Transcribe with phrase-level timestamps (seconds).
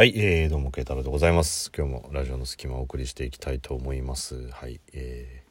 [0.00, 1.70] はい、えー、どうも、慶太郎でございます。
[1.76, 4.48] 今日もラジオの隙間をお送りしていきたいと思います。
[4.50, 5.44] はい、え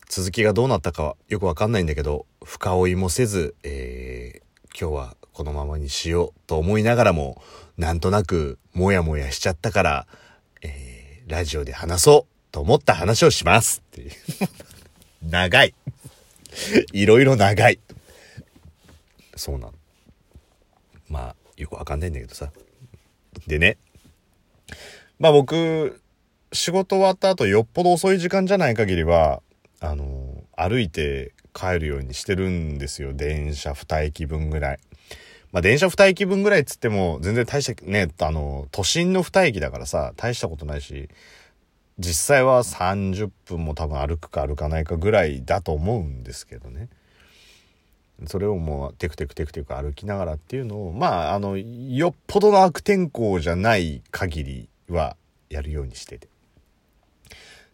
[0.00, 7.40] ー、続きがどうなったかはよくわかんないんだけど、深追いもせず、えー、今日はこのままにしようと思いながらも、
[7.78, 10.06] なんとなく、もやもやしちゃったから、
[10.62, 14.10] えー、ラジオで話そうと思った話をしますっていう。
[15.30, 15.72] 長い。
[16.92, 17.78] いろいろ長い。
[19.36, 19.74] そうなの。
[21.08, 22.50] まあ、よくわかんないんだけどさ。
[23.46, 23.78] でね。
[25.18, 26.00] まあ僕、
[26.52, 29.42] 仕事終わった後よっぽど遅い時間じゃない限りは、
[29.80, 33.12] あの、歩いて帰るようにしてるんですよ。
[33.12, 34.78] 電車2駅分ぐらい。
[35.52, 41.08] まあ電車2駅分ぐらいっつっても、全然大した、ね、あの、都心の2駅だからさ、大したことないし、
[41.98, 46.88] 実際は30分も多分歩くか歩かないかぐらいだと思うんですけどね。
[48.26, 55.16] それをもうテクテクテクテク歩きながらっていうのをまああのよっぽどの悪天候じゃない限りは
[55.50, 56.28] やるようにしてて。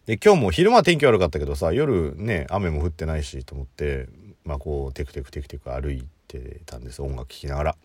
[0.07, 4.09] で今日も昼間天気悪かったけどさ夜ね雨も降ってないしと思って
[4.43, 7.75] まあこうテクテクテクテク歩いてたんです音楽聴きながら。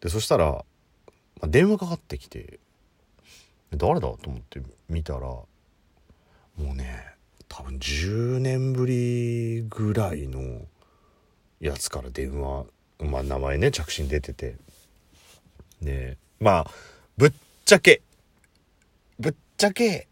[0.00, 0.64] でそしたら、ま
[1.42, 2.58] あ、電話かかってきて
[3.74, 5.46] 誰だと思って見たらも
[6.58, 7.04] うね
[7.50, 10.62] 多分10年ぶりぐらいの
[11.58, 12.64] やつから電話、
[13.00, 14.54] まあ名前ね、着信出てて。
[15.82, 16.70] で、まあ、
[17.16, 17.32] ぶっ
[17.64, 18.02] ちゃけ、
[19.18, 20.06] ぶっちゃけ、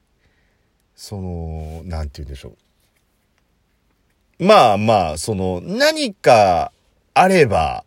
[0.96, 2.56] その、なんて言うんでしょ
[4.40, 4.44] う。
[4.44, 6.72] まあまあ、その、何か
[7.14, 7.84] あれば、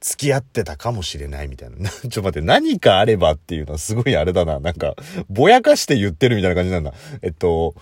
[0.00, 1.88] 付き合ってたかもしれないみたいな。
[1.88, 4.58] ちょっと待って、何かあればっていうのはすごいあれだな。
[4.58, 4.96] なんか、
[5.28, 6.92] ぼやかして言ってるみたいな感じなんだ。
[7.22, 7.76] えっと、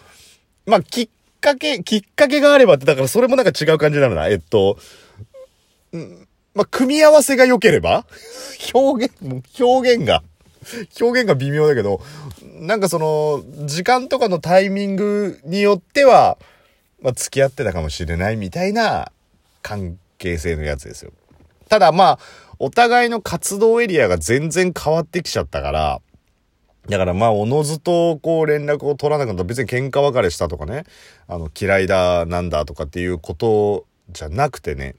[0.69, 1.09] まあ、きっ
[1.41, 4.29] かけ、きっかけがあればって、だからそれもなんか違う感じなのな。
[4.29, 4.79] えっと、
[5.97, 8.05] んまあ、組み合わせが良ければ？
[8.75, 10.23] 表現、も表現が、
[11.01, 12.03] 表現が微妙だけど、
[12.61, 16.37] なんかその、時間とかのタイミングによっては、
[17.01, 19.11] まあ、付き合ってたかもしれないみたいな
[19.63, 21.13] 関係性のやつですよ。
[21.71, 22.19] ただまあ、
[22.59, 26.01] お互いの活動エリアが全然変わってきちゃったから、
[26.89, 30.85] だからまあ、おのずとこう連絡を取らなくなった別に喧嘩別れしたとかね、
[31.27, 34.95] あの、嫌いだなんだとかっていうことじゃなくてね、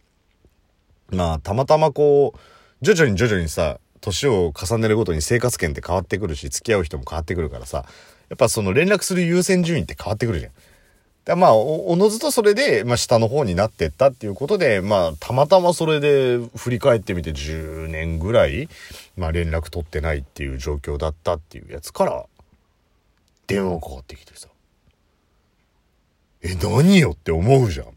[1.11, 2.39] まあ、たまたまこう、
[2.81, 7.85] 徐々に徐々にさ、年を重ねるごとに生活圏って変わってくるし、付き合う人も変わってくるからさ、
[8.29, 10.51] やっぱその連絡する優先順位って変わってくるじゃん。
[11.25, 18.67] だまあお、のずとそれで、まあ、下の方になってったっていうことで、まあ、たまたまそれで振り返ってみて10年ぐらい、
[19.15, 22.25] まあ、連絡取ってないっていう状況だったっていうやつから、
[23.47, 24.47] 電話かかってきてさ。
[26.41, 27.87] え、何よって思うじゃん。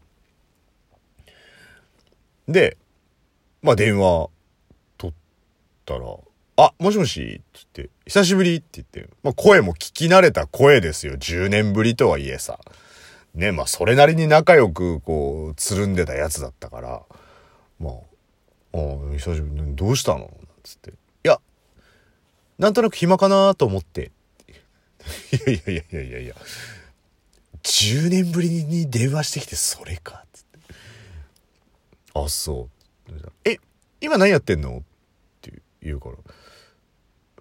[2.51, 2.77] で、
[3.61, 4.29] まあ、電話
[4.97, 5.15] 取っ
[5.85, 6.01] たら、
[6.57, 7.41] あ、もしもしって
[7.73, 11.13] 言って、久しぶりって言って、まあ、声も聞き慣れた声ですよ。
[11.13, 12.59] 10年ぶりとはいえさ。
[13.33, 17.01] ね、まあ、それなりに仲良く、こう、つるんでたやつだったから、
[17.79, 17.93] まあ、
[18.75, 20.19] ああ、久しぶりに、どうしたの？
[20.19, 20.29] なん
[20.63, 20.91] つって。
[20.91, 21.39] いや、
[22.59, 24.11] なんとなく暇かなと思って。
[25.31, 26.35] い やいやいやいやいやいや、
[27.63, 30.59] 10年ぶりに電話してきて、それか、つって。
[32.13, 32.69] あ、そ
[33.09, 33.13] う。
[33.45, 33.57] え、
[33.99, 34.77] 今何やってんの？
[34.77, 34.81] っ
[35.41, 36.15] て言うから。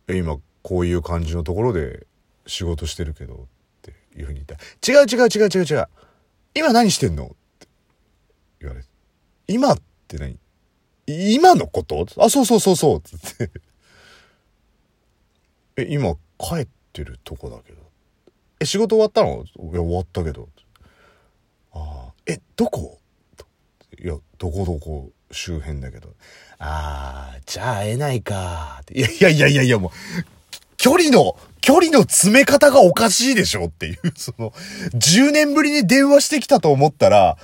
[0.09, 2.06] え、今、こういう感じのところで
[2.47, 3.47] 仕事してるけど、
[4.16, 4.54] いうふうに言った、
[4.90, 5.88] 違う違う違う違う違う。
[6.54, 7.26] 今何してんの？
[7.26, 7.28] っ
[7.58, 7.66] て
[8.60, 8.88] 言われて。
[9.48, 9.78] 今っ
[10.08, 10.38] て何？
[11.06, 12.06] 今のこと？
[12.18, 13.00] あ、そうそうそうそう。
[13.00, 13.50] つって。
[15.76, 17.80] え、今帰ってるとこだけど。
[18.60, 19.44] え、仕事終わったの？
[19.44, 20.48] いや、終わったけど。
[21.72, 23.00] ああ、え、どこ？
[23.98, 25.10] いや、どこどこ？
[25.30, 26.14] 周辺だけど。
[26.58, 28.82] ああ、じゃあ会えないか。
[28.92, 29.90] いやいやいやいやいや、もう、
[30.82, 34.50] 距離の、距離の詰め方がおかしいでしょっていう、 その、
[34.94, 37.37] 10年ぶりに電話してきたと思ったら、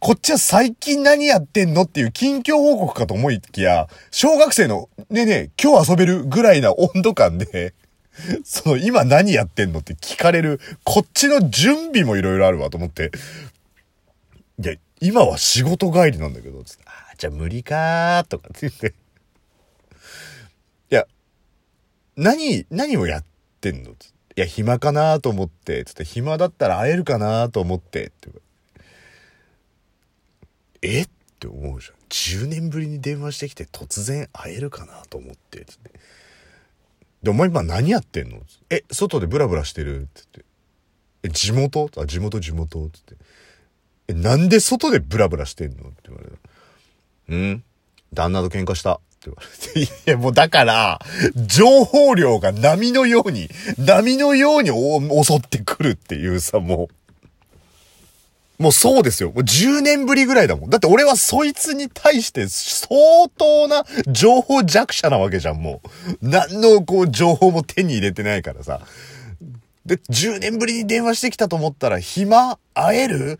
[0.00, 7.72] こっちは最近何やってんのっていう近況報告かと思いきや、小学生の、ねえねえ、今日遊べるぐらいな温度感で、
[8.44, 13.12] その、今何やってんのって聞かれる、こっちの準備もいろいろあるわと思って、
[14.62, 18.88] いや、今は仕事帰りなんだけど、つって、ああ、じゃあ無理かーとかって言って、
[20.90, 21.06] いや、
[22.18, 23.24] 何、何をやっ
[23.60, 23.92] てんの？
[23.92, 23.94] い
[24.34, 28.28] や、暇かなと思って、つって、暇だったら会えるかなと思って、って
[30.82, 31.02] え？
[31.02, 31.94] って思うじゃん。
[32.08, 35.92] 10年ぶりに電話してきて突然会えるかなと思って、つって。
[37.22, 38.40] で、お前今何やってんの？
[38.68, 40.00] え、外でブラブラしてる？
[40.00, 40.44] って言って。
[41.22, 41.88] え、地元？
[41.96, 43.14] あ、地元地元つって。
[44.08, 45.90] え、なんで外でブラブラしてんの？
[45.90, 46.36] って言われた。
[47.28, 47.64] うん？
[48.12, 49.00] 旦那と喧嘩した。
[49.18, 49.92] って言われて。
[50.06, 51.00] いや、もうだから、
[51.34, 53.48] 情報量が波のように、
[53.78, 54.70] 波のように
[55.24, 56.94] 襲ってくるっていうさ、もう。
[58.62, 59.30] もうそうですよ。
[59.30, 60.70] もう10年ぶりぐらいだもん。
[60.70, 65.80] だって俺はそいつに対して相当な情報弱者なわけじゃん、も
[66.22, 66.28] う。
[66.28, 68.80] 何のこう情報も手に入れてないからさ。
[69.86, 73.38] で、10年ぶりに電話してきたと思ったら、暇会える？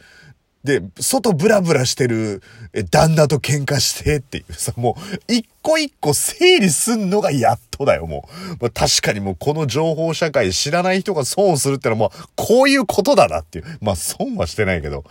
[0.65, 4.97] で、外ブラブラしてるえ旦那と喧嘩してっていうさ、も
[5.29, 8.29] う、一個一個整理すんのがやっとだよ、も
[8.61, 8.63] う。
[8.63, 13.65] まあ、確かにもうこの情報社会知らない人が損をするってのはもう、こういうことだなっていう。
[13.81, 15.05] まあ、損はしてないけど、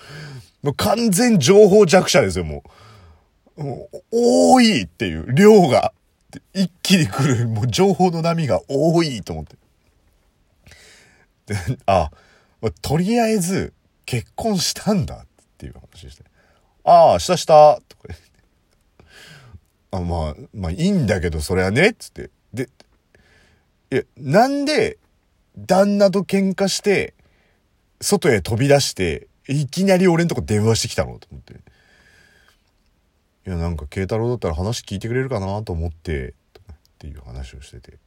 [0.64, 2.64] もう完全情報弱者ですよ、も
[3.58, 3.64] う。
[3.64, 5.94] もう多いっていう、量が。
[6.54, 9.56] 一気に来る、もう情報の波が多いと思って。
[11.48, 12.12] で、あ、
[12.82, 13.74] とりあえず、
[14.06, 15.26] 結婚したんだ
[15.58, 16.24] っていう話して。
[16.84, 18.26] ああ、したした、とか言って。
[19.92, 22.30] あ、まあ、まあいいんだけど、それはね、っつって。
[22.54, 22.70] で、
[23.92, 24.98] いや、なんで、
[25.58, 27.16] 旦那と喧嘩して、
[28.00, 31.54] 外へ飛び出して、いきなり俺んとこ電話してきたのと思って。
[33.48, 37.98] いや、なんか、慶太郎だったら話聞いてくれるかなと思って、とかっていう話をしてて。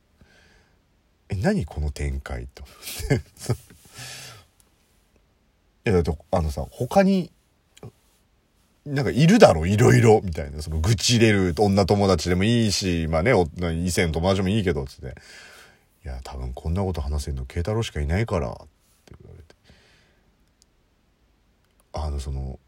[1.31, 2.77] え、何この展開と思っ
[3.17, 3.61] て。
[5.91, 7.33] いや、だって、あのさ、他に、
[8.91, 10.61] なんかいるだろ、いろいろ、みたいな。
[10.63, 13.33] その、愚痴れる女友達でもいいし、まあね、
[13.85, 15.15] 異性の友達もいいけど、つって。
[16.05, 18.53] いや、多分こんなこと話せんの慶太郎しかいないから、っ
[19.07, 19.55] て言われて。
[21.93, 22.59] あの、その、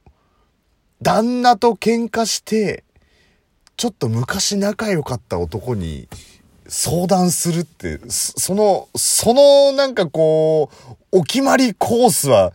[1.03, 2.85] 旦那と喧嘩して、
[3.77, 6.09] ちょっと昔仲良かった男に
[6.69, 10.71] 相談するって、そその、そのなんかこ
[11.13, 12.53] う、お決まりコースは、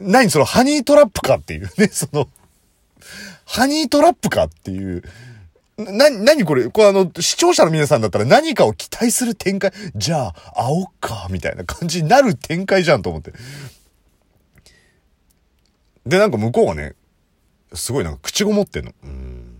[0.00, 2.28] 何そのハニートラップかっていうね、その、
[3.52, 5.02] ハニートラップかっていう、
[5.76, 6.68] な、なにこれ？
[6.68, 13.32] これあの、視聴者の皆さんだったら何かを期待する展開、じゃあ、会おっか、みたいな感じになる展開じゃんと思って。
[16.06, 16.94] で、なんか向こうがね、
[17.72, 18.92] すごいなんか口ごもってんの。
[19.02, 19.56] うん。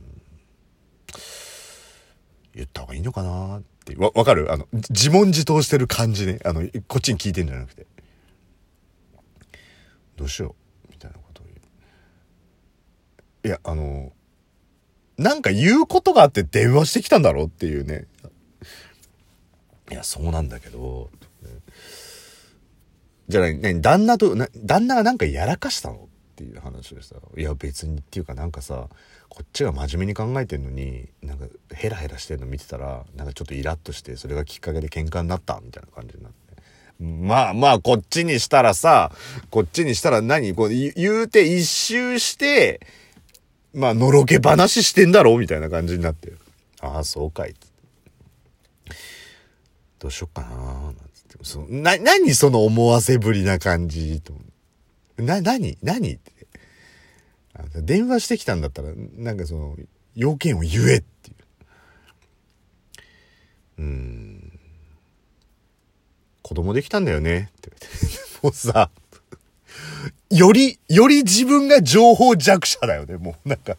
[2.55, 3.97] 言った方がいいのかなって。
[3.97, 4.53] わ、わかる？
[4.53, 6.39] あの、自問自答してる感じね。
[6.45, 7.87] あの、こっちに聞いてんじゃなくて。
[10.17, 10.55] どうしよ
[10.89, 11.59] うみたいなことを言う。
[13.45, 14.13] いや、あの、
[15.17, 18.07] なんか言うことがあって電話してきたんだろうっていうね。
[19.91, 21.11] いや、そうなんだけど、
[23.29, 25.99] じゃあ何、何旦那と、旦那がなんかやらかしたのっ
[26.37, 28.89] ていう話でさ、いや別にっていうかなんかさ、
[29.29, 36.39] こっちが真面目に考えてんのに、なんかヘラヘラしてんの見てたら、なんかちょっとイラッとして、それがきっかけで喧嘩になったみたいな感じになって。
[36.99, 39.13] まあまあ、こっちにしたらさ、
[39.51, 40.55] こっちにしたら何？
[40.55, 42.81] こう言うて一周して、
[43.73, 46.33] まあ、のろけ話してんだろうみたいな感じになって。
[46.81, 47.55] ああ、そうかい。
[49.99, 51.39] どうしよっかななんつって。
[51.43, 54.43] そな、何その思わせぶりな感じと思
[55.19, 55.23] う。
[55.23, 55.79] な、何？
[55.83, 56.15] 何？
[56.15, 56.33] って。
[57.83, 59.77] 電話してきたんだったら、なんかその、
[60.17, 61.35] 要件を言えってい
[63.79, 63.83] う。
[63.83, 64.61] うん。
[66.43, 68.41] 子供できたんだよねって言われて。
[68.43, 68.91] もうさ、
[70.31, 73.49] より、より自分が情報弱者だよね、もう。
[73.49, 73.77] なんか。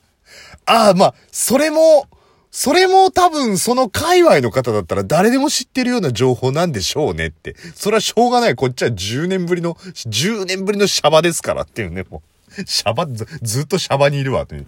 [0.65, 2.07] ああ、まあ、それも、
[2.51, 7.55] それも多分その界隈の方だったら誰でも知ってるような情報なんでしょうねって。
[7.75, 8.55] それはしょうがない。
[8.55, 12.21] こっちは10年ぶりの、10年ぶりのシャバですからっていうね、も
[12.57, 12.63] う。
[12.65, 14.65] シャバ、ずずっとシャバにいるわ、という。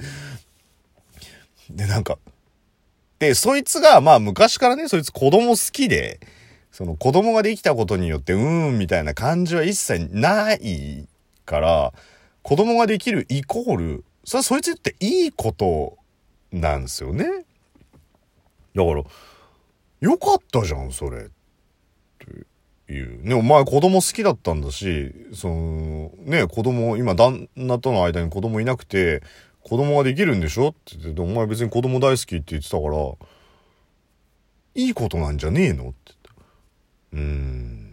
[1.69, 2.17] で、なんか、
[3.19, 6.21] で、そいつが、まあ昔からね、そいつ子供好きで、
[6.71, 11.05] その子供ができたことによって、うーん、みたいな感じは一切ない
[11.45, 11.93] から、
[12.41, 15.97] 子供ができるイコール、それはそいつっていいこと
[16.51, 17.25] なんですよね。
[18.75, 19.03] だから、
[20.01, 21.25] よかったじゃん、それ。
[21.25, 21.29] っ
[22.87, 23.25] ていう。
[23.25, 29.21] ね、お前子供好きだったんだし、その、ね、子供、今旦那との間に子供いなくて、
[29.61, 33.13] 子供ができるんでしょって言って、お前別に子供大好きって言ってたから、
[34.75, 36.31] いいことなんじゃねえのって言った。
[37.13, 37.83] うーん。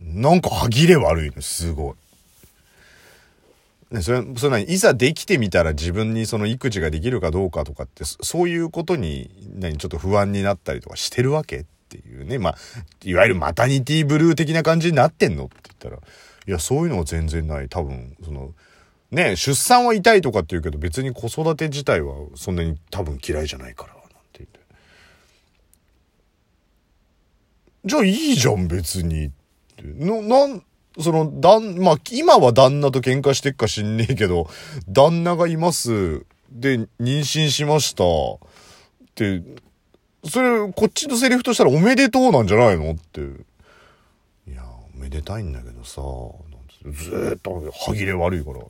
[0.00, 1.94] なんか歯切れ悪いの、すごい。
[3.90, 12.38] ね、それ、それいざできてみたら自分にその育児ができるかどうかとかって、そういうことに、何、ちょっと不安になったりとかしてるわけっていうね。
[12.38, 12.56] まあ、
[13.02, 17.68] いわゆるマタニティブルー的な感じになってんのって言ったら、いや、そういうのは全然ない。
[17.68, 18.54] 多分、その、
[19.10, 24.60] ね、出産は痛いとかって言うけど、別に子育て自体はそんなに多分嫌いじゃないから、なんて言って。
[27.84, 29.26] じゃあいいじゃん、別に。
[29.26, 29.30] っ
[29.76, 30.62] ての、なん、
[30.98, 34.48] その、旦、まあ、今は旦那と喧嘩してっか知んねえけど、
[34.88, 36.24] 旦那がいます。
[36.50, 38.06] で、妊娠しました。、っ
[39.14, 39.42] て
[40.24, 43.20] それ、こっちのセリフとしたらおめでとうなんじゃないのって。
[44.50, 46.02] いや、おめでたいんだけどさ、
[46.84, 48.60] ずっと歯切れ悪いから。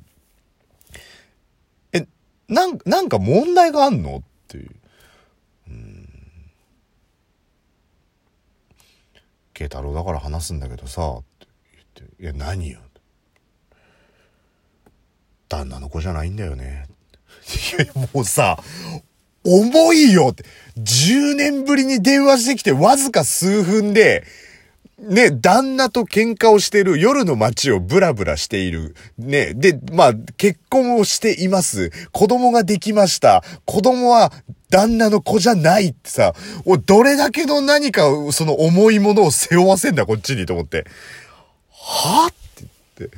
[1.92, 2.06] え、
[2.48, 4.70] なん、なんか問題があんのっていう。
[5.68, 6.08] うん。
[9.54, 11.20] 慶太郎だから話すんだけどさ、
[12.20, 12.80] いや、何よ。
[15.48, 16.86] 旦那の子じゃないんだよね。
[17.78, 18.62] いや、もうさ、
[19.42, 20.44] 重いよって。
[20.76, 24.24] 10年ぶりに電話してきてわずか数分で、
[24.98, 28.94] ね、旦那と喧嘩をしてる夜の街をブラブラしている。
[29.16, 31.90] ね、で、まあ、結婚をしています。
[32.12, 33.42] 子供ができました。
[33.64, 34.30] 子供は
[34.68, 36.34] 旦那の子じゃないってさ、
[36.84, 40.84] どれだけの何か、その重いものを背負わせんだ、こっちにと思って。
[41.82, 42.26] は？
[42.26, 42.64] って
[42.98, 43.16] 言って。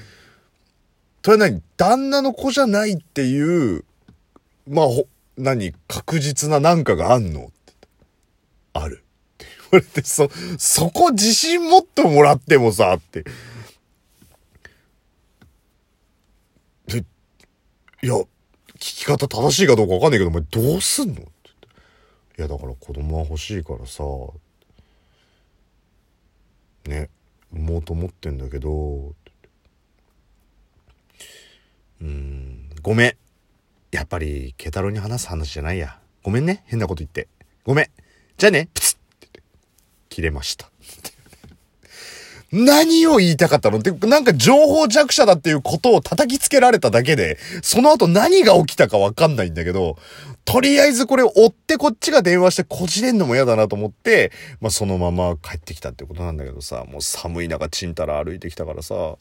[1.25, 1.63] それは何？
[1.77, 3.85] 旦那の子じゃないっていう、
[4.69, 4.87] まあ、
[5.37, 5.73] 何？
[5.89, 7.47] 確実ななんかがあんの？
[7.47, 7.53] って
[8.73, 9.05] ある。
[9.35, 10.29] って言われて、そ、
[10.59, 13.25] そこ自信持ってもらってもさ、って。
[16.87, 17.05] で、
[18.03, 18.27] いや、聞
[18.79, 21.15] き方正しいかどうかわかんないけど、お前どうすんの？
[21.15, 21.23] って
[22.39, 24.03] いや、だから子供は欲しいからさ、
[26.87, 27.09] ね、
[27.53, 29.15] 産もうと思ってんだけど、
[32.01, 33.17] うん、ごめん。
[33.93, 36.01] やっぱり、ケタロに話す話じゃないや。
[36.23, 36.65] ごめんね。
[36.67, 37.29] 変なこと言って。
[37.65, 37.91] ごめん。
[38.39, 38.69] じゃあね。
[38.75, 39.03] プツッ
[40.09, 40.72] 切れました。
[42.53, 49.97] 何を言いたかったのって、なんか情報弱者だっていうことを叩きつけられただけで、その後何が起きたかわかんないんだけど、
[50.45, 59.17] とりあえずこれを追ってこっちが電話してこじれんのも嫌だなと思って、まあそのまま帰ってきたってことなんだけどさ、もう寒い中ちんたら歩いてきたからさ、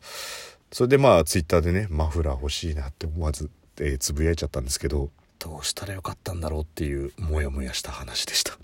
[0.71, 5.09] それでまあツイッターでね、マフラー欲しいなって思わずえー、つぶやいちゃったんですけど
[5.39, 8.59] どうしたらよかったんだろうっていうモヤモヤした話でした。